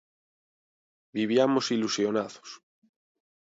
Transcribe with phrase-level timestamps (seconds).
[1.17, 2.49] Viviamos ilusionados.